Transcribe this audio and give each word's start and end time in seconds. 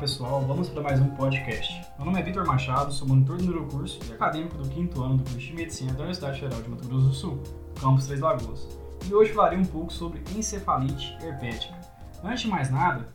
pessoal, 0.00 0.40
vamos 0.46 0.70
para 0.70 0.80
mais 0.80 0.98
um 0.98 1.10
podcast. 1.10 1.78
Meu 1.98 2.06
nome 2.06 2.18
é 2.18 2.22
Vitor 2.22 2.46
Machado, 2.46 2.90
sou 2.90 3.06
monitor 3.06 3.36
do 3.36 3.44
neurocurso 3.44 4.00
e 4.08 4.14
acadêmico 4.14 4.56
do 4.56 4.66
quinto 4.66 5.02
ano 5.02 5.18
do 5.18 5.24
curso 5.24 5.46
de 5.46 5.52
Medicina 5.52 5.92
da 5.92 5.98
Universidade 5.98 6.40
Federal 6.40 6.62
de 6.62 6.70
Mato 6.70 6.88
Grosso 6.88 7.06
do 7.08 7.12
Sul, 7.12 7.42
campus 7.78 8.06
Três 8.06 8.18
Lagoas. 8.18 8.66
E 9.06 9.12
hoje 9.12 9.34
falarei 9.34 9.58
um 9.58 9.64
pouco 9.64 9.92
sobre 9.92 10.22
encefalite 10.34 11.18
herpética. 11.22 11.78
Antes 12.24 12.40
de 12.40 12.48
mais 12.48 12.70
nada, 12.70 13.12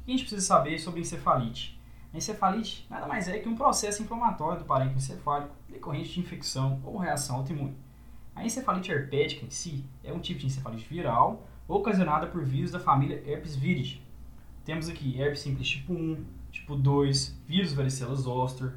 o 0.00 0.04
que 0.06 0.10
a 0.10 0.12
gente 0.12 0.22
precisa 0.22 0.40
saber 0.40 0.78
sobre 0.78 1.02
encefalite? 1.02 1.78
A 2.14 2.16
encefalite 2.16 2.86
nada 2.88 3.06
mais 3.06 3.28
é 3.28 3.38
que 3.38 3.48
um 3.50 3.54
processo 3.54 4.02
inflamatório 4.02 4.60
do 4.60 4.64
parênquima 4.64 4.96
encefálico 4.96 5.54
decorrente 5.68 6.14
de 6.14 6.20
infecção 6.20 6.80
ou 6.82 6.96
reação 6.96 7.36
autoimune. 7.36 7.76
A 8.34 8.42
encefalite 8.42 8.90
herpética 8.90 9.44
em 9.44 9.50
si 9.50 9.84
é 10.02 10.10
um 10.10 10.18
tipo 10.18 10.40
de 10.40 10.46
encefalite 10.46 10.88
viral 10.88 11.46
ocasionada 11.68 12.26
por 12.26 12.42
vírus 12.42 12.70
da 12.70 12.80
família 12.80 13.22
Herpes 13.26 13.54
viridae. 13.54 14.00
Temos 14.64 14.88
aqui 14.88 15.20
herpes 15.20 15.40
simples 15.40 15.68
tipo 15.68 15.92
1, 15.92 16.24
tipo 16.52 16.76
2, 16.76 17.42
vírus 17.48 17.72
varicela 17.72 18.14
zoster, 18.14 18.74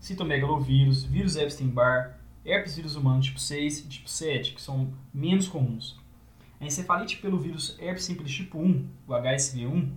citomegalovírus, 0.00 1.04
vírus 1.04 1.36
Epstein-Barr, 1.36 2.18
herpes 2.42 2.76
vírus 2.76 2.96
humano 2.96 3.20
tipo 3.20 3.38
6 3.38 3.80
e 3.80 3.88
tipo 3.88 4.08
7, 4.08 4.54
que 4.54 4.62
são 4.62 4.94
menos 5.12 5.46
comuns. 5.46 6.00
A 6.58 6.64
encefalite 6.64 7.18
pelo 7.18 7.38
vírus 7.38 7.76
herpes 7.78 8.04
simples 8.04 8.30
tipo 8.32 8.58
1, 8.58 8.88
o 9.06 9.12
HSV1, 9.12 9.92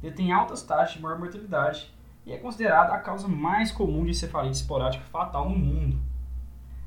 detém 0.00 0.32
altas 0.32 0.62
taxas 0.62 0.94
de 0.94 1.02
maior 1.02 1.18
mortalidade 1.18 1.92
e 2.24 2.32
é 2.32 2.38
considerada 2.38 2.92
a 2.92 2.98
causa 2.98 3.26
mais 3.26 3.72
comum 3.72 4.04
de 4.04 4.10
encefalite 4.10 4.56
esporádica 4.56 5.04
fatal 5.06 5.48
no 5.48 5.56
mundo. 5.56 6.00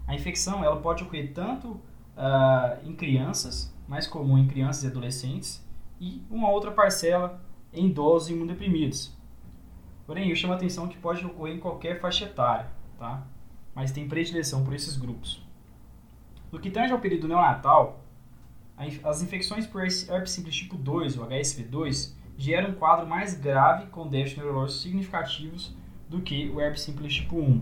A 0.08 0.16
infecção 0.16 0.64
ela 0.64 0.80
pode 0.80 1.04
ocorrer 1.04 1.34
tanto 1.34 1.72
uh, 1.72 2.88
em 2.88 2.96
crianças, 2.96 3.76
mais 3.86 4.08
comum 4.08 4.38
em 4.38 4.48
crianças 4.48 4.86
e 4.86 4.88
adolescentes, 4.88 5.68
e 6.00 6.24
uma 6.30 6.50
outra 6.50 6.72
parcela 6.72 7.46
em 7.74 7.88
idosos 7.88 8.30
imunodeprimidos. 8.30 9.16
Porém, 10.06 10.30
eu 10.30 10.36
chamo 10.36 10.54
a 10.54 10.56
atenção 10.56 10.88
que 10.88 10.98
pode 10.98 11.26
ocorrer 11.26 11.56
em 11.56 11.60
qualquer 11.60 12.00
faixa 12.00 12.26
etária, 12.26 12.70
tá? 12.98 13.26
mas 13.76 13.92
tem 13.92 14.08
predileção 14.08 14.64
por 14.64 14.74
esses 14.74 14.98
grupos. 14.98 15.46
No 16.52 16.60
que 16.60 16.72
tange 16.72 16.94
ao 16.94 17.00
período 17.00 17.28
neonatal, 17.28 18.04
as 19.04 19.22
infecções 19.22 19.68
por 19.68 19.84
herpes 19.84 20.32
simples 20.32 20.56
tipo 20.56 20.76
2, 20.78 21.18
ou 21.18 21.28
HSV2, 21.28 22.16
geram 22.38 22.72
um 22.72 22.76
quadro 22.76 23.06
mais 23.06 23.34
grave 23.34 23.88
com 23.88 24.08
déficit 24.08 24.40
neurológico 24.40 24.80
significativos 24.80 25.76
do 26.08 26.22
que 26.22 26.50
o 26.50 26.62
herpes 26.62 26.82
simples 26.82 27.14
tipo 27.14 27.38
1. 27.38 27.62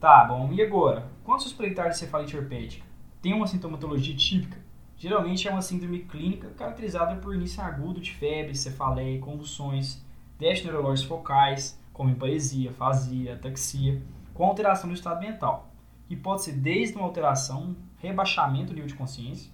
Tá, 0.00 0.24
bom, 0.24 0.52
e 0.52 0.62
agora? 0.62 1.08
Quando 1.22 1.42
suspeitar 1.42 1.90
de 1.90 1.98
cefalite 1.98 2.36
herpética? 2.36 2.84
Tem 3.20 3.32
uma 3.32 3.46
sintomatologia 3.46 4.16
típica? 4.16 4.58
Geralmente 4.96 5.48
é 5.48 5.50
uma 5.50 5.62
síndrome 5.62 6.00
clínica 6.00 6.48
caracterizada 6.50 7.16
por 7.16 7.34
início 7.34 7.62
agudo 7.62 8.00
de 8.00 8.12
febre, 8.12 8.54
cefaleia, 8.54 9.20
convulsões, 9.20 10.02
déficit 10.38 10.66
neurológicos 10.66 11.08
focais, 11.08 11.78
como 11.92 12.10
emparesia, 12.10 12.70
afasia, 12.70 13.34
ataxia, 13.34 14.02
com 14.32 14.44
alteração 14.44 14.88
do 14.88 14.94
estado 14.94 15.20
mental, 15.20 15.70
que 16.08 16.16
pode 16.16 16.42
ser 16.42 16.52
desde 16.52 16.96
uma 16.96 17.04
alteração, 17.04 17.76
rebaixamento 17.98 18.68
do 18.68 18.74
nível 18.74 18.88
de 18.88 18.94
consciência, 18.94 19.50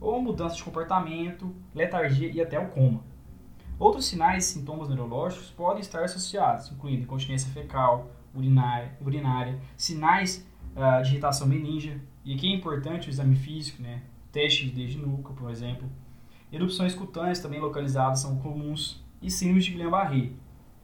ou 0.00 0.20
mudança 0.20 0.56
de 0.56 0.64
comportamento, 0.64 1.54
letargia 1.74 2.30
e 2.30 2.40
até 2.40 2.58
o 2.58 2.68
coma. 2.68 3.02
Outros 3.78 4.06
sinais 4.06 4.44
e 4.44 4.52
sintomas 4.54 4.88
neurológicos 4.88 5.50
podem 5.50 5.80
estar 5.80 6.02
associados, 6.02 6.70
incluindo 6.72 7.02
incontinência 7.02 7.50
fecal, 7.52 8.10
urinária, 8.34 8.96
urinária 9.00 9.58
sinais 9.76 10.46
uh, 10.74 11.02
de 11.02 11.10
irritação 11.10 11.46
meningia, 11.46 12.00
e 12.24 12.34
aqui 12.34 12.50
é 12.50 12.54
importante 12.54 13.08
o 13.08 13.10
exame 13.10 13.36
físico, 13.36 13.82
né? 13.82 14.02
Teste 14.32 14.68
de 14.70 14.98
nuca, 14.98 15.32
por 15.32 15.50
exemplo. 15.50 15.88
Erupções 16.52 16.94
cutâneas 16.94 17.40
também 17.40 17.60
localizadas 17.60 18.20
são 18.20 18.38
comuns 18.38 19.04
e 19.20 19.30
síndrome 19.30 19.60
de 19.60 19.72
Guillain-Barré. 19.72 20.30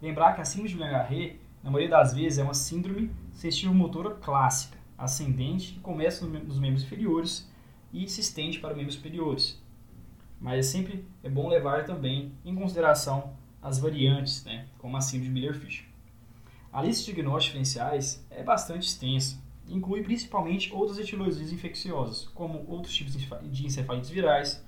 Lembrar 0.01 0.35
que 0.35 0.41
a 0.41 0.45
síndrome 0.45 0.69
de 0.69 0.75
Guillain-Barré, 0.75 1.37
na 1.63 1.71
maioria 1.71 1.91
das 1.91 2.15
vezes, 2.15 2.39
é 2.39 2.43
uma 2.43 2.55
síndrome 2.55 3.11
sensitivo-motora 3.33 4.15
clássica, 4.17 4.77
ascendente, 4.99 5.75
que 5.75 5.81
começa 5.81 6.27
nos 6.27 6.59
membros 6.59 6.83
inferiores 6.83 7.51
e 7.93 8.09
se 8.09 8.21
estende 8.21 8.59
para 8.59 8.71
os 8.71 8.77
membros 8.77 8.97
superiores. 8.97 9.63
Mas 10.41 10.67
sempre 10.67 11.05
é 11.23 11.29
bom 11.29 11.49
levar 11.49 11.85
também 11.85 12.33
em 12.45 12.55
consideração 12.55 13.33
as 13.63 13.79
variantes, 13.79 14.45
né, 14.45 14.67
como 14.79 14.97
a 14.97 15.01
síndrome 15.01 15.29
de 15.29 15.41
Miller-Fisher. 15.41 15.87
A 16.73 16.83
lista 16.83 17.05
de 17.05 17.13
diagnósticos 17.13 17.45
diferenciais 17.45 18.27
é 18.31 18.43
bastante 18.43 18.89
extensa, 18.89 19.39
inclui 19.73 20.03
principalmente 20.03 20.73
outras 20.73 20.99
etiologias 20.99 21.53
infecciosas, 21.53 22.29
como 22.35 22.65
outros 22.69 22.95
tipos 22.95 23.15
de 23.15 23.67
encefalites 23.67 24.11
virais, 24.11 24.65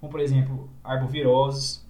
como 0.00 0.10
por 0.10 0.20
exemplo 0.20 0.68
arboviroses, 0.84 1.86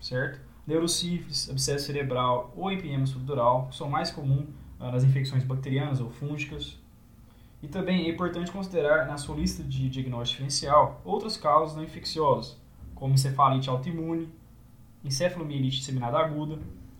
certo? 0.00 0.40
Neurosífilis, 0.66 1.48
abscesso 1.48 1.86
cerebral 1.86 2.52
ou 2.56 2.70
empiema 2.70 3.06
subdural, 3.06 3.68
que 3.68 3.76
são 3.76 3.88
mais 3.88 4.10
comuns 4.10 4.48
uh, 4.78 4.90
nas 4.92 5.02
infecções 5.02 5.42
bacterianas 5.42 6.00
ou 6.00 6.10
fúngicas. 6.10 6.78
E 7.62 7.66
também 7.66 8.06
é 8.06 8.10
importante 8.10 8.52
considerar 8.52 9.06
na 9.06 9.16
sua 9.16 9.36
lista 9.36 9.64
de 9.64 9.88
diagnóstico 9.88 10.42
diferencial 10.42 11.00
outras 11.04 11.36
causas 11.36 11.76
não 11.76 11.82
infecciosas, 11.82 12.56
como 12.94 13.14
encefalite 13.14 13.68
autoimune, 13.68 14.28
encefalomielite 15.02 15.78
disseminada 15.78 16.18
aguda, 16.18 16.58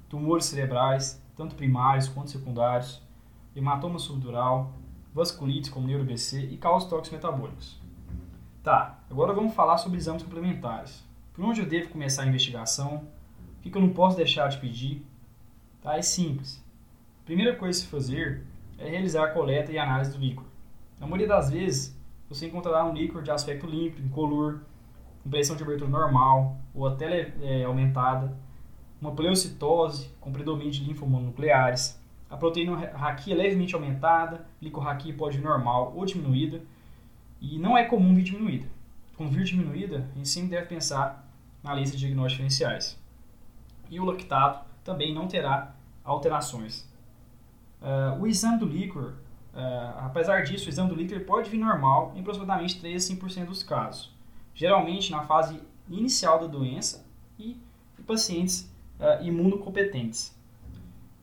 tumores 0.08 0.46
cerebrais, 0.46 1.22
tanto 1.36 1.54
primários 1.54 2.08
quanto 2.08 2.30
secundários, 2.30 3.02
hematoma 3.54 3.98
subdural, 3.98 4.72
vasculites 5.18 5.68
como 5.68 5.86
neuro-BC 5.86 6.48
e 6.50 6.56
causas 6.56 6.88
tóxicos 6.88 7.10
metabólicos. 7.10 7.80
Tá, 8.62 9.00
agora 9.10 9.32
vamos 9.32 9.52
falar 9.52 9.76
sobre 9.78 9.98
exames 9.98 10.22
complementares. 10.22 11.04
Por 11.34 11.44
onde 11.44 11.60
eu 11.60 11.66
devo 11.66 11.90
começar 11.90 12.22
a 12.22 12.26
investigação? 12.26 13.04
O 13.58 13.60
que 13.60 13.76
eu 13.76 13.82
não 13.82 13.90
posso 13.90 14.16
deixar 14.16 14.48
de 14.48 14.58
pedir? 14.58 15.04
Tá, 15.82 15.96
é 15.96 16.02
simples. 16.02 16.64
A 17.22 17.24
primeira 17.24 17.56
coisa 17.56 17.78
a 17.78 17.82
se 17.82 17.88
fazer 17.88 18.44
é 18.78 18.88
realizar 18.88 19.24
a 19.24 19.30
coleta 19.32 19.72
e 19.72 19.78
análise 19.78 20.12
do 20.12 20.18
líquor. 20.18 20.44
Na 21.00 21.06
maioria 21.06 21.26
das 21.26 21.50
vezes, 21.50 21.98
você 22.28 22.46
encontrará 22.46 22.84
um 22.84 22.94
líquor 22.94 23.22
de 23.22 23.30
aspecto 23.30 23.66
limpo, 23.66 24.00
incolor, 24.00 24.60
com 25.22 25.30
pressão 25.30 25.56
de 25.56 25.64
abertura 25.64 25.90
normal 25.90 26.56
ou 26.72 26.86
até 26.86 27.32
é, 27.42 27.64
aumentada, 27.64 28.36
uma 29.00 29.12
pleocitose 29.12 30.10
com 30.20 30.30
predomínio 30.30 30.72
de 30.72 30.84
linfomononucleares, 30.84 31.97
a 32.30 32.36
proteína 32.36 32.76
raqui 32.76 33.32
é 33.32 33.34
levemente 33.34 33.74
aumentada, 33.74 34.46
glicorraqui 34.60 35.12
pode 35.12 35.38
normal 35.38 35.92
ou 35.96 36.04
diminuída, 36.04 36.60
e 37.40 37.58
não 37.58 37.76
é 37.76 37.84
comum 37.84 38.14
vir 38.14 38.24
diminuída. 38.24 38.68
Quando 39.16 39.30
vir 39.30 39.44
diminuída, 39.44 40.08
a 40.12 40.16
gente 40.16 40.28
sempre 40.28 40.50
deve 40.50 40.66
pensar 40.66 41.26
na 41.62 41.74
lista 41.74 41.96
de 41.96 42.00
diagnósticos 42.00 42.32
diferenciais. 42.32 42.98
E 43.90 43.98
o 43.98 44.04
lactato 44.04 44.66
também 44.84 45.14
não 45.14 45.26
terá 45.26 45.74
alterações. 46.04 46.86
Uh, 47.80 48.20
o 48.20 48.26
exame 48.26 48.58
do 48.58 48.66
líquor, 48.66 49.14
uh, 49.54 49.98
apesar 49.98 50.42
disso, 50.42 50.66
o 50.66 50.68
exame 50.68 50.88
do 50.88 50.94
líquor 50.94 51.20
pode 51.20 51.48
vir 51.48 51.58
normal 51.58 52.12
em 52.14 52.20
aproximadamente 52.20 52.78
3 52.80 53.10
a 53.10 53.14
5% 53.14 53.46
dos 53.46 53.62
casos, 53.62 54.14
geralmente 54.54 55.10
na 55.10 55.22
fase 55.22 55.60
inicial 55.88 56.38
da 56.40 56.46
doença 56.46 57.06
e 57.38 57.56
em 57.98 58.02
pacientes 58.02 58.70
uh, 58.98 59.24
imunocompetentes. 59.24 60.36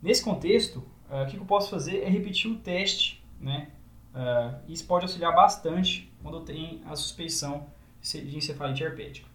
Nesse 0.02 0.24
contexto, 0.24 0.84
uh, 1.10 1.24
o 1.24 1.28
que 1.28 1.38
eu 1.38 1.46
posso 1.46 1.70
fazer 1.70 2.04
é 2.04 2.10
repetir 2.10 2.50
o 2.52 2.56
teste, 2.56 3.24
né? 3.40 3.70
Uh, 4.14 4.72
isso 4.72 4.86
pode 4.86 5.04
auxiliar 5.04 5.36
bastante 5.36 6.12
quando 6.22 6.40
tem 6.42 6.82
a 6.86 6.96
suspeição 6.96 7.68
de 8.02 8.38
encefalite 8.38 8.84
herpética. 8.84 9.28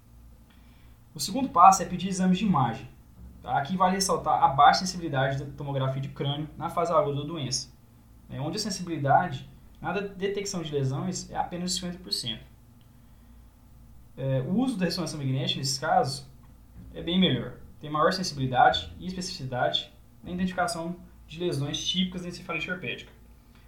O 1.14 1.20
segundo 1.20 1.48
passo 1.48 1.82
é 1.82 1.86
pedir 1.86 2.08
exames 2.08 2.38
de 2.38 2.46
imagem. 2.46 2.88
Tá? 3.42 3.58
Aqui 3.58 3.76
vale 3.76 3.94
ressaltar 3.94 4.42
a 4.42 4.48
baixa 4.48 4.80
sensibilidade 4.80 5.42
da 5.42 5.50
tomografia 5.56 6.00
de 6.00 6.08
crânio 6.08 6.48
na 6.56 6.70
fase 6.70 6.92
aguda 6.92 7.20
da 7.20 7.26
doença, 7.26 7.68
né? 8.28 8.40
onde 8.40 8.56
a 8.56 8.60
sensibilidade 8.60 9.48
na 9.80 9.92
detecção 9.92 10.62
de 10.62 10.72
lesões 10.72 11.30
é 11.30 11.36
apenas 11.36 11.78
50%. 11.78 12.38
É, 14.16 14.40
o 14.42 14.58
uso 14.58 14.76
da 14.76 14.84
ressonância 14.84 15.16
magnética 15.16 15.58
nesses 15.58 15.78
casos 15.78 16.26
é 16.94 17.02
bem 17.02 17.18
melhor, 17.18 17.54
tem 17.80 17.88
maior 17.88 18.12
sensibilidade 18.12 18.92
e 18.98 19.06
especificidade 19.06 19.90
na 20.22 20.30
identificação 20.30 20.96
de 21.30 21.38
lesões 21.38 21.86
típicas 21.86 22.22
da 22.22 22.28
encefalite 22.28 22.68
herpética. 22.68 23.12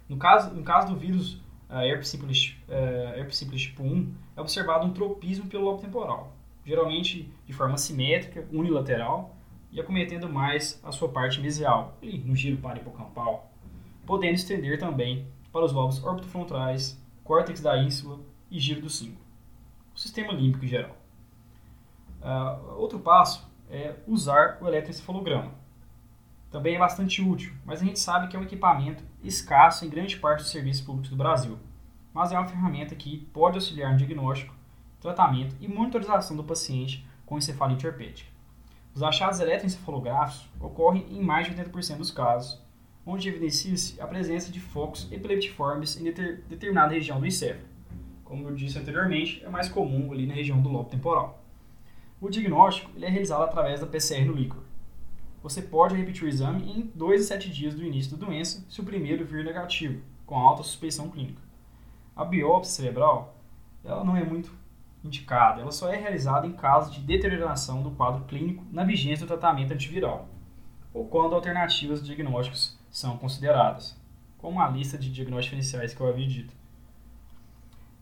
No 0.09 0.17
caso, 0.17 0.53
no 0.53 0.63
caso 0.63 0.93
do 0.93 0.99
vírus 0.99 1.35
uh, 1.69 1.79
herpes, 1.81 2.09
simples, 2.09 2.57
uh, 2.67 3.17
herpes 3.17 3.37
simples 3.37 3.61
tipo 3.61 3.81
1, 3.83 4.13
é 4.35 4.41
observado 4.41 4.85
um 4.85 4.91
tropismo 4.91 5.47
pelo 5.47 5.63
lobo 5.63 5.81
temporal, 5.81 6.35
geralmente 6.65 7.31
de 7.47 7.53
forma 7.53 7.77
simétrica, 7.77 8.45
unilateral, 8.51 9.37
e 9.71 9.79
acometendo 9.79 10.29
mais 10.29 10.79
a 10.83 10.91
sua 10.91 11.07
parte 11.07 11.39
mesial, 11.39 11.97
ali 12.01 12.17
no 12.17 12.35
giro 12.35 12.57
parahipocampal, 12.57 13.49
podendo 14.05 14.35
estender 14.35 14.77
também 14.77 15.25
para 15.51 15.63
os 15.63 15.71
lobos 15.71 16.03
orbitofrontais, 16.03 17.01
córtex 17.23 17.61
da 17.61 17.81
ínsula 17.81 18.19
e 18.51 18.59
giro 18.59 18.81
do 18.81 18.89
cíngulo, 18.89 19.21
o 19.95 19.97
sistema 19.97 20.33
límbico 20.33 20.65
em 20.65 20.67
geral. 20.67 20.97
Uh, 22.21 22.75
outro 22.77 22.99
passo 22.99 23.49
é 23.71 23.95
usar 24.05 24.57
o 24.61 24.67
eletroencefalograma 24.67 25.62
também 26.53 26.75
é 26.75 26.77
bastante 26.77 27.19
útil, 27.19 27.51
mas 27.65 27.81
a 27.81 27.83
gente 27.83 27.99
sabe 27.99 28.27
que 28.27 28.35
é 28.35 28.39
um 28.39 28.43
equipamento 28.43 29.03
escasso 29.23 29.83
em 29.83 29.89
grande 29.89 30.17
parte 30.17 30.41
dos 30.41 30.51
serviços 30.51 30.85
públicos 30.85 31.09
do 31.09 31.15
Brasil. 31.15 31.57
Mas 32.13 32.31
é 32.31 32.37
uma 32.37 32.47
ferramenta 32.47 32.93
que 32.93 33.17
pode 33.33 33.57
auxiliar 33.57 33.91
no 33.91 33.97
diagnóstico, 33.97 34.53
tratamento 35.01 35.55
e 35.59 35.67
monitorização 35.67 36.37
do 36.37 36.43
paciente 36.43 37.03
com 37.25 37.39
encefalite 37.39 37.87
herpética. 37.87 38.29
Os 38.93 39.01
achados 39.01 39.39
eletroencefalográficos 39.39 40.47
ocorrem 40.59 41.07
em 41.09 41.23
mais 41.23 41.47
de 41.47 41.55
80% 41.55 41.97
dos 41.97 42.11
casos, 42.11 42.61
onde 43.03 43.27
evidencia-se 43.27 43.99
a 43.99 44.05
presença 44.05 44.51
de 44.51 44.59
focos 44.59 45.11
epileptiformes 45.11 45.99
em 45.99 46.03
deter, 46.03 46.43
determinada 46.47 46.93
região 46.93 47.19
do 47.19 47.25
encéfalo. 47.25 47.67
Como 48.23 48.47
eu 48.47 48.53
disse 48.53 48.77
anteriormente, 48.77 49.43
é 49.43 49.49
mais 49.49 49.69
comum 49.69 50.11
ali 50.11 50.27
na 50.27 50.35
região 50.35 50.61
do 50.61 50.69
lobo 50.69 50.87
temporal. 50.87 51.43
O 52.21 52.29
diagnóstico 52.29 52.91
ele 52.95 53.07
é 53.07 53.09
realizado 53.09 53.41
através 53.41 53.79
da 53.79 53.87
PCR 53.87 54.23
no 54.23 54.33
líquor. 54.33 54.62
Você 55.43 55.61
pode 55.61 55.93
repetir 55.93 56.23
o 56.23 56.27
exame 56.29 56.71
em 56.71 56.91
2 56.95 57.21
a 57.21 57.27
7 57.35 57.51
dias 57.51 57.75
do 57.75 57.83
início 57.83 58.15
da 58.15 58.25
doença, 58.25 58.65
se 58.69 58.79
o 58.79 58.85
primeiro 58.85 59.25
vir 59.25 59.43
negativo, 59.43 60.01
com 60.25 60.37
alta 60.37 60.63
suspeição 60.63 61.09
clínica. 61.09 61.41
A 62.15 62.23
biópsia 62.23 62.73
cerebral 62.73 63.35
ela 63.83 64.05
não 64.05 64.15
é 64.15 64.23
muito 64.23 64.51
indicada, 65.03 65.59
ela 65.59 65.71
só 65.71 65.91
é 65.91 65.97
realizada 65.97 66.47
em 66.47 66.53
caso 66.53 66.93
de 66.93 67.01
deterioração 67.01 67.83
do 67.83 67.91
quadro 67.91 68.23
clínico 68.23 68.65
na 68.71 68.85
vigência 68.85 69.25
do 69.25 69.27
tratamento 69.27 69.73
antiviral, 69.73 70.29
ou 70.93 71.05
quando 71.07 71.35
alternativas 71.35 72.01
diagnósticas 72.01 72.79
são 72.89 73.17
consideradas, 73.17 73.99
como 74.37 74.61
a 74.61 74.69
lista 74.69 74.97
de 74.97 75.11
diagnósticos 75.11 75.59
iniciais 75.59 75.93
que 75.93 75.99
eu 75.99 76.07
havia 76.07 76.27
dito. 76.27 76.55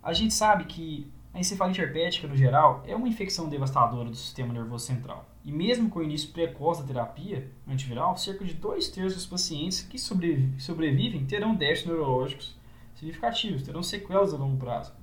A 0.04 0.14
gente 0.14 0.36
sabe 0.36 0.66
que 0.66 1.12
a 1.34 1.40
encefalite 1.40 1.80
herpética, 1.80 2.28
no 2.28 2.36
geral, 2.36 2.84
é 2.86 2.96
uma 2.96 3.08
infecção 3.08 3.48
devastadora 3.48 4.10
do 4.10 4.16
sistema 4.16 4.54
nervoso 4.54 4.86
central. 4.86 5.26
E 5.46 5.52
mesmo 5.52 5.90
com 5.90 6.00
o 6.00 6.04
início 6.04 6.32
precoce 6.32 6.82
da 6.82 6.88
terapia 6.88 7.50
antiviral, 7.68 8.18
cerca 8.18 8.44
de 8.44 8.54
dois 8.54 8.90
terços 8.90 9.16
dos 9.16 9.26
pacientes 9.26 9.82
que 9.82 9.98
sobrevivem 9.98 11.26
terão 11.26 11.56
déficits 11.56 11.88
neurológicos 11.88 12.60
significativos, 12.96 13.64
terão 13.64 13.82
sequelas 13.82 14.34
a 14.34 14.38
longo 14.38 14.58
prazo. 14.58 14.94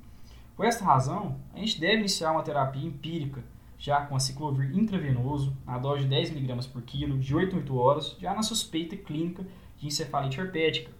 Por 0.54 0.66
esta 0.66 0.84
razão, 0.84 1.40
a 1.54 1.58
gente 1.58 1.80
deve 1.80 2.00
iniciar 2.00 2.32
uma 2.32 2.42
terapia 2.42 2.86
empírica, 2.86 3.42
já 3.78 4.02
com 4.02 4.14
aciclovir 4.14 4.76
intravenoso, 4.76 5.56
na 5.64 5.78
dose 5.78 6.02
de 6.02 6.08
10 6.08 6.30
mg 6.32 6.68
por 6.68 6.82
quilo, 6.82 7.18
de 7.18 7.34
8 7.34 7.56
a 7.56 7.58
8 7.58 7.76
horas, 7.76 8.16
já 8.20 8.34
na 8.34 8.42
suspeita 8.42 8.96
clínica 8.96 9.46
de 9.78 9.86
encefalite 9.86 10.38
herpética, 10.38 10.90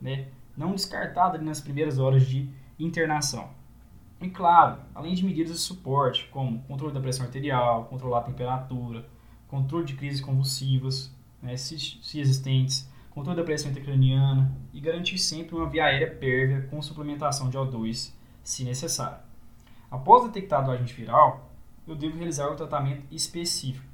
né? 0.00 0.28
não 0.56 0.72
descartada 0.72 1.36
nas 1.38 1.60
primeiras 1.60 1.98
horas 1.98 2.26
de 2.26 2.48
internação. 2.78 3.57
E 4.20 4.28
claro, 4.28 4.80
além 4.94 5.14
de 5.14 5.24
medidas 5.24 5.52
de 5.52 5.60
suporte, 5.60 6.28
como 6.32 6.60
controle 6.62 6.92
da 6.92 7.00
pressão 7.00 7.24
arterial, 7.24 7.84
controlar 7.84 8.18
a 8.18 8.22
temperatura, 8.22 9.06
controle 9.46 9.84
de 9.84 9.94
crises 9.94 10.20
convulsivas, 10.20 11.14
né, 11.40 11.56
se, 11.56 11.78
se 11.78 12.20
existentes, 12.20 12.90
controle 13.10 13.38
da 13.38 13.44
pressão 13.44 13.70
intracraniana 13.70 14.52
e 14.72 14.80
garantir 14.80 15.18
sempre 15.18 15.54
uma 15.54 15.68
via 15.68 15.84
aérea 15.84 16.10
pérvia 16.10 16.68
com 16.70 16.82
suplementação 16.82 17.48
de 17.48 17.56
O2 17.56 18.12
se 18.42 18.64
necessário. 18.64 19.18
Após 19.90 20.24
detectado 20.24 20.70
o 20.70 20.74
agente 20.74 20.94
viral, 20.94 21.50
eu 21.86 21.94
devo 21.94 22.16
realizar 22.16 22.48
o 22.48 22.56
tratamento 22.56 23.02
específico. 23.10 23.86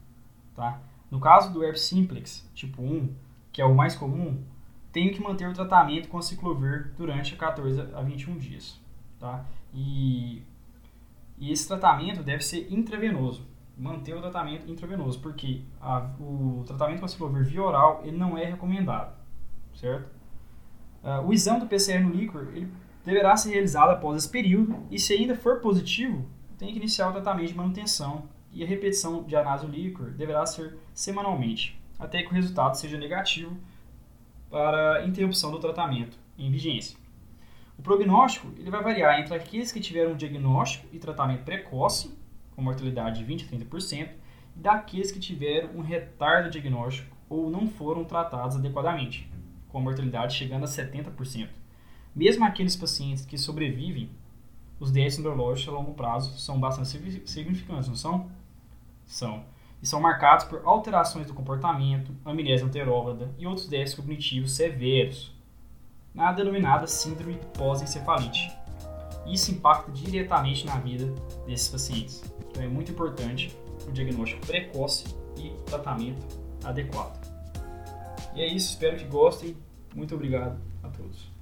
Tá? 0.54 0.80
No 1.10 1.20
caso 1.20 1.52
do 1.52 1.62
herpes 1.62 1.82
simplex 1.82 2.48
tipo 2.54 2.82
1, 2.82 3.14
que 3.52 3.60
é 3.60 3.64
o 3.64 3.74
mais 3.74 3.94
comum, 3.94 4.42
tenho 4.90 5.12
que 5.12 5.22
manter 5.22 5.48
o 5.48 5.52
tratamento 5.52 6.08
com 6.08 6.20
ciclovir 6.22 6.92
durante 6.96 7.36
14 7.36 7.80
a 7.94 8.02
21 8.02 8.36
dias. 8.36 8.80
Tá? 9.24 9.42
E, 9.72 10.42
e 11.38 11.50
esse 11.50 11.66
tratamento 11.66 12.22
deve 12.22 12.44
ser 12.44 12.70
intravenoso, 12.70 13.48
manter 13.74 14.14
o 14.14 14.20
tratamento 14.20 14.70
intravenoso, 14.70 15.18
porque 15.20 15.62
a, 15.80 16.10
o 16.20 16.62
tratamento 16.66 17.00
com 17.00 17.08
ciclovir 17.08 17.42
via 17.42 17.62
oral 17.62 18.02
ele 18.04 18.18
não 18.18 18.36
é 18.36 18.44
recomendado, 18.44 19.16
certo? 19.74 20.10
Uh, 21.02 21.26
o 21.26 21.32
exame 21.32 21.60
do 21.60 21.66
PCR 21.66 22.00
no 22.00 22.10
líquor 22.10 22.48
ele 22.54 22.70
deverá 23.02 23.34
ser 23.34 23.52
realizado 23.52 23.92
após 23.92 24.18
esse 24.18 24.28
período 24.28 24.76
e 24.90 24.98
se 24.98 25.14
ainda 25.14 25.34
for 25.34 25.58
positivo, 25.58 26.28
tem 26.58 26.70
que 26.70 26.76
iniciar 26.76 27.08
o 27.08 27.12
tratamento 27.12 27.48
de 27.48 27.56
manutenção 27.56 28.28
e 28.52 28.62
a 28.62 28.66
repetição 28.66 29.22
de 29.22 29.34
análise 29.34 29.66
líquor 29.66 30.10
deverá 30.10 30.44
ser 30.44 30.76
semanalmente, 30.92 31.80
até 31.98 32.22
que 32.22 32.28
o 32.28 32.34
resultado 32.34 32.74
seja 32.74 32.98
negativo 32.98 33.56
para 34.50 34.96
a 34.96 35.06
interrupção 35.06 35.50
do 35.50 35.58
tratamento 35.58 36.18
em 36.36 36.50
vigência. 36.50 37.02
O 37.78 37.82
prognóstico 37.82 38.48
ele 38.58 38.70
vai 38.70 38.82
variar 38.82 39.20
entre 39.20 39.34
aqueles 39.34 39.72
que 39.72 39.80
tiveram 39.80 40.12
um 40.12 40.16
diagnóstico 40.16 40.86
e 40.92 40.98
tratamento 40.98 41.44
precoce, 41.44 42.16
com 42.54 42.62
mortalidade 42.62 43.18
de 43.18 43.24
20 43.24 43.44
a 43.44 43.58
30%, 43.58 44.10
e 44.56 44.58
daqueles 44.58 45.10
que 45.10 45.18
tiveram 45.18 45.70
um 45.74 45.80
retardo 45.80 46.50
diagnóstico 46.50 47.14
ou 47.28 47.50
não 47.50 47.66
foram 47.66 48.04
tratados 48.04 48.56
adequadamente, 48.56 49.28
com 49.68 49.80
mortalidade 49.80 50.36
chegando 50.36 50.64
a 50.64 50.68
70%. 50.68 51.48
Mesmo 52.14 52.44
aqueles 52.44 52.76
pacientes 52.76 53.24
que 53.24 53.36
sobrevivem, 53.36 54.08
os 54.78 54.92
déficits 54.92 55.24
neurológicos 55.24 55.74
a 55.74 55.76
longo 55.76 55.94
prazo 55.94 56.38
são 56.38 56.60
bastante 56.60 56.88
significantes, 57.28 57.88
não 57.88 57.96
são? 57.96 58.30
São. 59.04 59.44
E 59.82 59.86
são 59.86 60.00
marcados 60.00 60.44
por 60.44 60.62
alterações 60.64 61.26
do 61.26 61.34
comportamento, 61.34 62.14
amnésia 62.24 62.66
anterógrada 62.66 63.34
e 63.36 63.46
outros 63.46 63.68
déficits 63.68 64.00
cognitivos 64.00 64.52
severos, 64.52 65.33
na 66.14 66.32
denominada 66.32 66.86
síndrome 66.86 67.40
pós-encefalite. 67.56 68.52
Isso 69.26 69.50
impacta 69.50 69.90
diretamente 69.90 70.64
na 70.66 70.76
vida 70.78 71.12
desses 71.46 71.68
pacientes. 71.68 72.22
Então 72.48 72.62
é 72.62 72.68
muito 72.68 72.92
importante 72.92 73.56
o 73.86 73.90
diagnóstico 73.90 74.46
precoce 74.46 75.04
e 75.36 75.50
tratamento 75.66 76.24
adequado. 76.62 77.18
E 78.34 78.42
é 78.42 78.46
isso, 78.46 78.70
espero 78.70 78.96
que 78.96 79.04
gostem. 79.04 79.56
Muito 79.94 80.14
obrigado 80.14 80.58
a 80.82 80.88
todos. 80.88 81.33